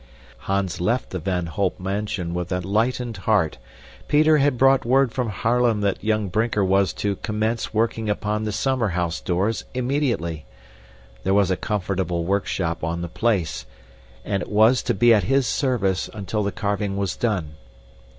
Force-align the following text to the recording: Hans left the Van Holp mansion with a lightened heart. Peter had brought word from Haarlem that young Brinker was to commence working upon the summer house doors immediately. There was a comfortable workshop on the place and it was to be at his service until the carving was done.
Hans 0.49 0.81
left 0.81 1.11
the 1.11 1.19
Van 1.19 1.45
Holp 1.45 1.79
mansion 1.79 2.33
with 2.33 2.51
a 2.51 2.59
lightened 2.61 3.17
heart. 3.17 3.59
Peter 4.07 4.37
had 4.39 4.57
brought 4.57 4.83
word 4.83 5.11
from 5.11 5.29
Haarlem 5.29 5.81
that 5.81 6.03
young 6.03 6.27
Brinker 6.27 6.65
was 6.65 6.91
to 6.93 7.17
commence 7.17 7.71
working 7.71 8.09
upon 8.09 8.43
the 8.43 8.51
summer 8.51 8.87
house 8.87 9.19
doors 9.21 9.63
immediately. 9.75 10.43
There 11.23 11.35
was 11.35 11.51
a 11.51 11.55
comfortable 11.55 12.23
workshop 12.25 12.83
on 12.83 13.03
the 13.03 13.09
place 13.09 13.67
and 14.25 14.41
it 14.41 14.49
was 14.49 14.81
to 14.81 14.95
be 14.95 15.13
at 15.13 15.25
his 15.25 15.45
service 15.45 16.09
until 16.11 16.41
the 16.41 16.51
carving 16.51 16.97
was 16.97 17.15
done. 17.15 17.53